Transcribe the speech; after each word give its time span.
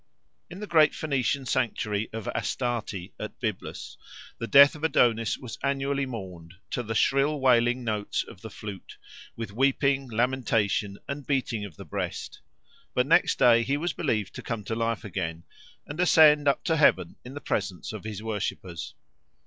In 0.49 0.59
the 0.59 0.65
great 0.65 0.95
Phoenician 0.95 1.45
sanctuary 1.45 2.09
of 2.11 2.27
Astarte 2.29 3.13
at 3.19 3.39
Byblus 3.39 3.97
the 4.39 4.47
death 4.47 4.73
of 4.73 4.83
Adonis 4.83 5.37
was 5.37 5.59
annually 5.61 6.07
mourned, 6.07 6.55
to 6.71 6.81
the 6.81 6.95
shrill 6.95 7.39
wailing 7.39 7.83
notes 7.83 8.23
of 8.23 8.41
the 8.41 8.49
flute, 8.49 8.97
with 9.35 9.51
weeping, 9.51 10.09
lamentation, 10.09 10.97
and 11.07 11.27
beating 11.27 11.65
of 11.65 11.75
the 11.77 11.85
breast; 11.85 12.41
but 12.95 13.05
next 13.05 13.37
day 13.37 13.61
he 13.61 13.77
was 13.77 13.93
believed 13.93 14.33
to 14.33 14.41
come 14.41 14.63
to 14.63 14.73
life 14.75 15.03
again 15.03 15.43
and 15.85 15.99
ascend 15.99 16.47
up 16.47 16.63
to 16.63 16.77
heaven 16.77 17.15
in 17.23 17.35
the 17.35 17.39
presence 17.39 17.93
of 17.93 18.03
his 18.03 18.23
worshippers. 18.23 18.95